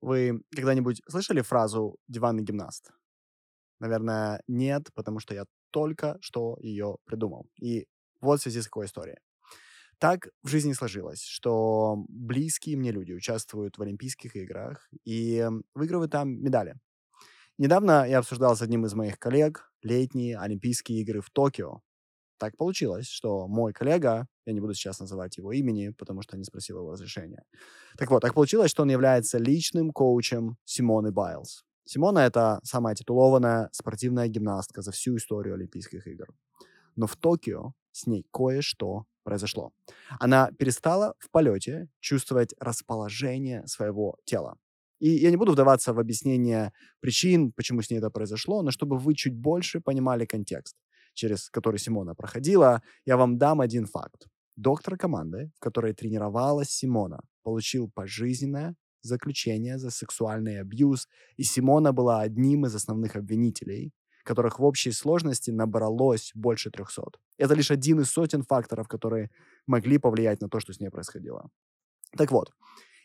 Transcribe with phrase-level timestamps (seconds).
[0.00, 2.90] Вы когда-нибудь слышали фразу «диванный гимнаст»?
[3.80, 7.46] Наверное, нет, потому что я только что ее придумал.
[7.60, 7.86] И
[8.20, 9.18] вот в связи с какой историей.
[9.98, 16.42] Так в жизни сложилось, что близкие мне люди участвуют в Олимпийских играх и выигрывают там
[16.42, 16.76] медали.
[17.58, 21.82] Недавно я обсуждал с одним из моих коллег летние Олимпийские игры в Токио.
[22.40, 26.44] Так получилось, что мой коллега, я не буду сейчас называть его имени, потому что не
[26.44, 27.42] спросил его разрешения.
[27.98, 31.64] Так вот, так получилось, что он является личным коучем Симоны Байлз.
[31.84, 36.28] Симона— это самая титулованная спортивная гимнастка за всю историю Олимпийских игр.
[36.96, 39.72] Но в Токио с ней кое-что произошло.
[40.18, 44.56] Она перестала в полете чувствовать расположение своего тела.
[44.98, 48.96] И я не буду вдаваться в объяснение причин, почему с ней это произошло, но чтобы
[48.96, 50.76] вы чуть больше понимали контекст,
[51.14, 54.26] через который Симона проходила, я вам дам один факт.
[54.56, 62.20] Доктор команды, в которой тренировалась Симона, получил пожизненное заключение за сексуальный абьюз, и Симона была
[62.20, 63.92] одним из основных обвинителей,
[64.24, 67.02] которых в общей сложности набралось больше 300.
[67.38, 69.30] Это лишь один из сотен факторов, которые
[69.66, 71.48] могли повлиять на то, что с ней происходило.
[72.16, 72.52] Так вот,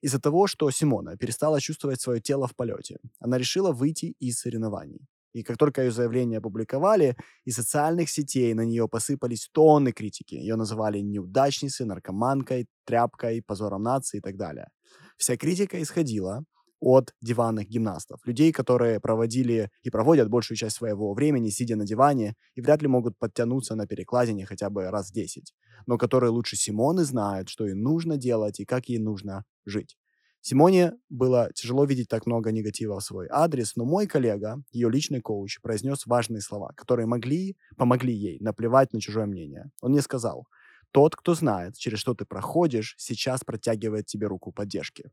[0.00, 5.06] из-за того, что Симона перестала чувствовать свое тело в полете, она решила выйти из соревнований.
[5.32, 10.34] И как только ее заявление опубликовали, из социальных сетей на нее посыпались тонны критики.
[10.34, 14.68] Ее называли неудачницей, наркоманкой, тряпкой, позором нации и так далее.
[15.16, 16.44] Вся критика исходила
[16.80, 18.20] от диванных гимнастов.
[18.26, 22.88] Людей, которые проводили и проводят большую часть своего времени, сидя на диване, и вряд ли
[22.88, 25.54] могут подтянуться на перекладине хотя бы раз в 10.
[25.86, 29.96] Но которые лучше Симоны знают, что ей нужно делать и как ей нужно жить.
[30.44, 35.20] Симоне было тяжело видеть так много негатива в свой адрес, но мой коллега, ее личный
[35.20, 39.70] коуч, произнес важные слова, которые могли, помогли ей наплевать на чужое мнение.
[39.80, 40.48] Он мне сказал,
[40.90, 45.12] тот, кто знает, через что ты проходишь, сейчас протягивает тебе руку поддержки.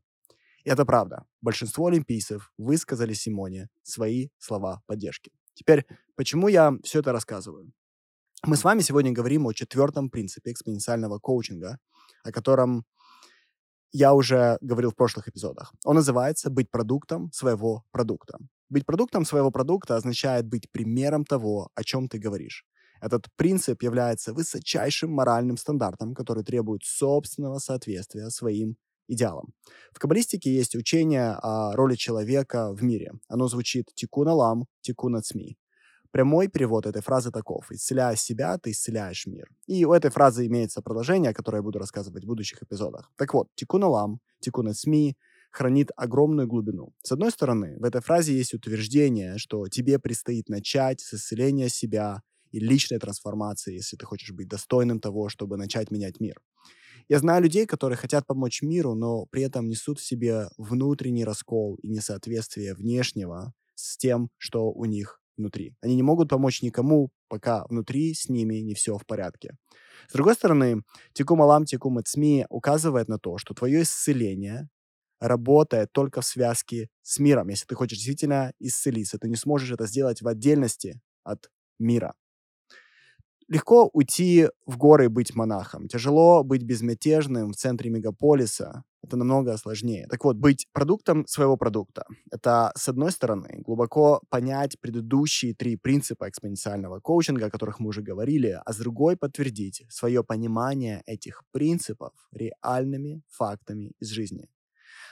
[0.64, 1.24] И это правда.
[1.40, 5.30] Большинство олимпийцев высказали Симоне свои слова поддержки.
[5.54, 5.86] Теперь,
[6.16, 7.72] почему я все это рассказываю?
[8.44, 11.78] Мы с вами сегодня говорим о четвертом принципе экспоненциального коучинга,
[12.24, 12.84] о котором
[13.92, 15.72] я уже говорил в прошлых эпизодах.
[15.84, 18.38] Он называется «быть продуктом своего продукта».
[18.68, 22.64] Быть продуктом своего продукта означает быть примером того, о чем ты говоришь.
[23.00, 28.76] Этот принцип является высочайшим моральным стандартом, который требует собственного соответствия своим
[29.08, 29.52] идеалам.
[29.92, 33.12] В каббалистике есть учение о роли человека в мире.
[33.28, 35.56] Оно звучит «тикун алам, тикун ацми».
[36.12, 37.70] Прямой перевод этой фразы таков.
[37.70, 39.48] «Исцеляя себя, ты исцеляешь мир».
[39.66, 43.10] И у этой фразы имеется продолжение, которое я буду рассказывать в будущих эпизодах.
[43.16, 45.16] Так вот, «тикун алам, тикун ацми»
[45.52, 46.92] хранит огромную глубину.
[47.02, 52.22] С одной стороны, в этой фразе есть утверждение, что тебе предстоит начать с исцеления себя
[52.52, 56.40] и личной трансформации, если ты хочешь быть достойным того, чтобы начать менять мир.
[57.08, 61.76] Я знаю людей, которые хотят помочь миру, но при этом несут в себе внутренний раскол
[61.82, 65.74] и несоответствие внешнего с тем, что у них внутри.
[65.82, 69.56] Они не могут помочь никому, пока внутри с ними не все в порядке.
[70.08, 74.68] С другой стороны, Тикум Алам Тикум Эцми указывает на то, что твое исцеление
[75.20, 77.48] работает только в связке с миром.
[77.48, 82.14] Если ты хочешь действительно исцелиться, ты не сможешь это сделать в отдельности от мира.
[83.50, 85.88] Легко уйти в горы и быть монахом.
[85.88, 88.84] Тяжело быть безмятежным в центре мегаполиса.
[89.02, 90.06] Это намного сложнее.
[90.08, 92.04] Так вот, быть продуктом своего продукта.
[92.30, 98.02] Это, с одной стороны, глубоко понять предыдущие три принципа экспоненциального коучинга, о которых мы уже
[98.02, 104.48] говорили, а с другой подтвердить свое понимание этих принципов реальными фактами из жизни.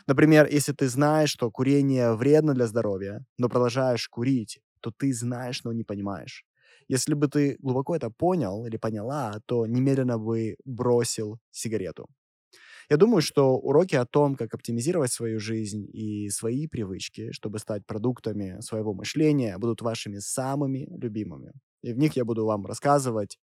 [0.07, 5.65] Например, если ты знаешь, что курение вредно для здоровья, но продолжаешь курить, то ты знаешь,
[5.65, 6.48] но не понимаешь.
[6.89, 12.07] Если бы ты глубоко это понял или поняла, то немедленно бы бросил сигарету.
[12.91, 17.85] Я думаю, что уроки о том, как оптимизировать свою жизнь и свои привычки, чтобы стать
[17.87, 21.53] продуктами своего мышления, будут вашими самыми любимыми.
[21.83, 23.39] И в них я буду вам рассказывать,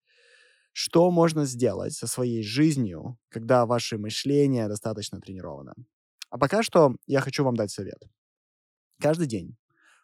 [0.73, 5.73] что можно сделать со своей жизнью, когда ваше мышление достаточно тренировано.
[6.29, 7.99] А пока что я хочу вам дать совет.
[8.99, 9.55] Каждый день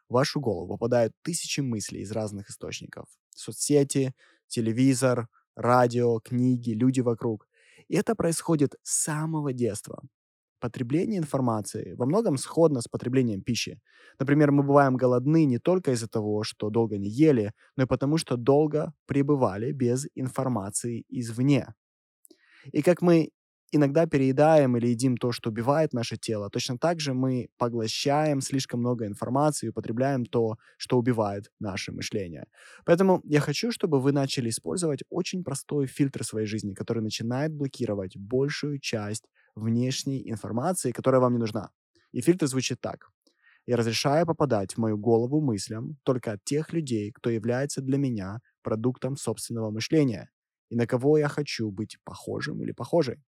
[0.10, 4.14] в вашу голову попадают тысячи мыслей из разных источников соцсети,
[4.48, 7.48] телевизор, радио, книги, люди вокруг.
[7.88, 10.02] И это происходит с самого детства.
[10.60, 13.80] Потребление информации во многом сходно с потреблением пищи.
[14.20, 18.18] Например, мы бываем голодны не только из-за того, что долго не ели, но и потому,
[18.18, 21.74] что долго пребывали без информации извне.
[22.72, 23.32] И как мы
[23.72, 28.80] иногда переедаем или едим то, что убивает наше тело, точно так же мы поглощаем слишком
[28.82, 32.46] много информации и употребляем то, что убивает наше мышление.
[32.86, 38.18] Поэтому я хочу, чтобы вы начали использовать очень простой фильтр своей жизни, который начинает блокировать
[38.18, 39.26] большую часть
[39.56, 41.70] внешней информации, которая вам не нужна.
[42.12, 43.10] И фильтр звучит так.
[43.68, 48.40] Я разрешаю попадать в мою голову мыслям только от тех людей, кто является для меня
[48.64, 50.30] продуктом собственного мышления
[50.70, 53.22] и на кого я хочу быть похожим или похожей.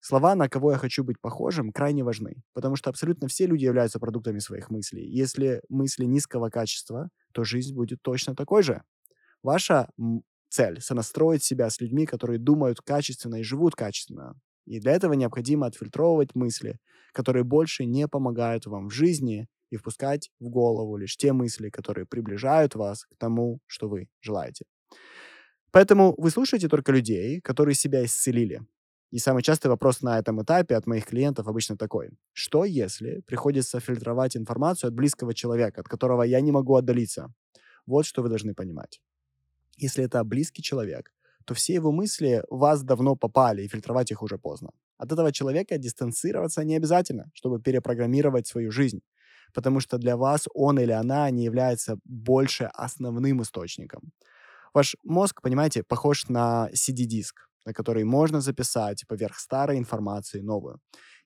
[0.00, 3.98] Слова «на кого я хочу быть похожим» крайне важны, потому что абсолютно все люди являются
[3.98, 5.08] продуктами своих мыслей.
[5.08, 8.82] Если мысли низкого качества, то жизнь будет точно такой же.
[9.42, 9.88] Ваша
[10.48, 14.34] цель— сонастроить себя с людьми, которые думают качественно и живут качественно.
[14.66, 16.78] И для этого необходимо отфильтровывать мысли,
[17.12, 22.06] которые больше не помогают вам в жизни, и впускать в голову лишь те мысли, которые
[22.06, 24.64] приближают вас к тому, что вы желаете.
[25.70, 28.62] Поэтому вы слушаете только людей, которые себя исцелили.
[29.10, 32.10] И самый частый вопрос на этом этапе от моих клиентов обычно такой.
[32.32, 37.32] Что если приходится фильтровать информацию от близкого человека, от которого я не могу отдалиться?
[37.86, 39.00] Вот что вы должны понимать.
[39.78, 41.10] Если это близкий человек,
[41.46, 44.70] то все его мысли в вас давно попали, и фильтровать их уже поздно.
[44.98, 49.00] От этого человека дистанцироваться не обязательно, чтобы перепрограммировать свою жизнь,
[49.54, 54.12] потому что для вас он или она не является больше основным источником.
[54.74, 60.80] Ваш мозг, понимаете, похож на CD-диск, на который можно записать поверх старой информации новую.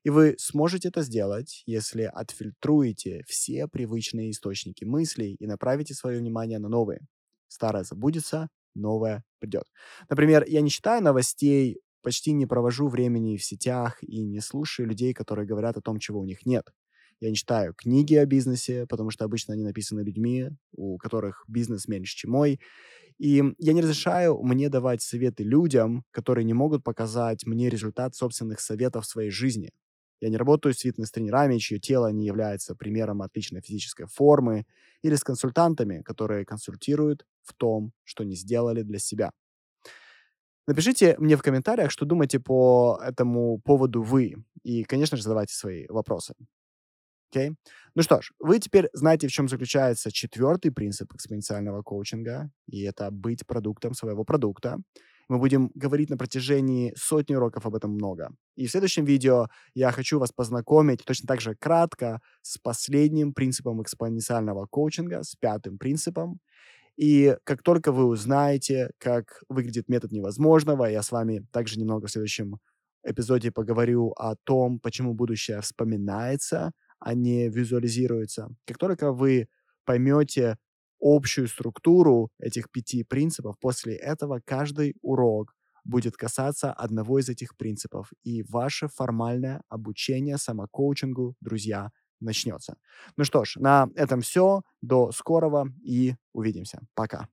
[0.05, 6.59] И вы сможете это сделать, если отфильтруете все привычные источники мыслей и направите свое внимание
[6.59, 7.01] на новые.
[7.49, 9.65] Старое забудется, новое придет.
[10.11, 15.15] Например, я не читаю новостей, почти не провожу времени в сетях и не слушаю людей,
[15.15, 16.65] которые говорят о том, чего у них нет.
[17.21, 21.87] Я не читаю книги о бизнесе, потому что обычно они написаны людьми, у которых бизнес
[21.87, 22.59] меньше, чем мой.
[23.19, 28.61] И я не разрешаю мне давать советы людям, которые не могут показать мне результат собственных
[28.61, 29.71] советов в своей жизни.
[30.21, 34.65] Я не работаю с фитнес-тренерами, чье тело не является примером отличной физической формы,
[35.03, 39.33] или с консультантами, которые консультируют в том, что не сделали для себя.
[40.67, 44.37] Напишите мне в комментариях, что думаете по этому поводу вы.
[44.63, 46.35] И, конечно же, задавайте свои вопросы.
[47.33, 47.53] Окей?
[47.95, 53.11] Ну что ж, вы теперь знаете, в чем заключается четвертый принцип экспоненциального коучинга, и это
[53.11, 54.79] быть продуктом своего продукта.
[55.29, 58.33] Мы будем говорить на протяжении сотни уроков об этом много.
[58.55, 63.81] И в следующем видео я хочу вас познакомить точно так же кратко с последним принципом
[63.83, 66.39] экспоненциального коучинга, с пятым принципом.
[66.97, 72.11] И как только вы узнаете, как выглядит метод невозможного, я с вами также немного в
[72.11, 72.59] следующем
[73.05, 76.73] эпизоде поговорю о том, почему будущее вспоминается,
[77.05, 78.49] а не визуализируется.
[78.67, 79.49] Как только вы
[79.85, 80.57] поймете
[81.01, 85.55] общую структуру этих пяти принципов, после этого каждый урок
[85.85, 91.91] будет касаться одного из этих принципов, и ваше формальное обучение самокоучингу, друзья,
[92.21, 92.77] начнется.
[93.17, 94.63] Ну что ж, на этом все.
[94.81, 96.81] До скорого и увидимся.
[96.95, 97.29] Пока.